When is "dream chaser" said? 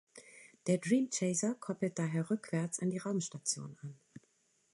0.79-1.53